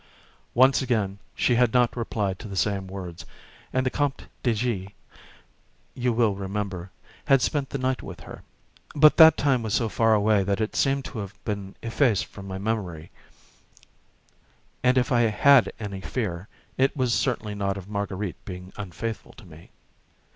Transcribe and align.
Once 0.55 0.81
already 0.81 1.17
she 1.35 1.53
had 1.53 1.73
not 1.75 1.95
replied 1.95 2.39
to 2.39 2.47
the 2.47 2.55
same 2.55 2.87
words, 2.87 3.23
and 3.71 3.85
the 3.85 3.91
Comte 3.91 4.25
de 4.41 4.51
G., 4.55 4.95
you 5.93 6.11
will 6.11 6.33
remember, 6.33 6.89
had 7.25 7.39
spent 7.39 7.69
the 7.69 7.77
night 7.77 8.01
with 8.01 8.21
her; 8.21 8.41
but 8.95 9.17
that 9.17 9.37
time 9.37 9.61
was 9.61 9.75
so 9.75 9.89
far 9.89 10.15
away 10.15 10.41
that 10.41 10.59
it 10.59 10.75
seemed 10.75 11.05
to 11.05 11.19
have 11.19 11.35
been 11.45 11.75
effaced 11.83 12.25
from 12.25 12.47
my 12.47 12.57
memory, 12.57 13.11
and 14.81 14.97
if 14.97 15.11
I 15.11 15.21
had 15.21 15.71
any 15.79 16.01
fear, 16.01 16.47
it 16.79 16.97
was 16.97 17.13
certainly 17.13 17.53
not 17.53 17.77
of 17.77 17.87
Marguerite 17.87 18.43
being 18.43 18.73
unfaithful 18.77 19.33
to 19.33 19.45
me. 19.45 19.69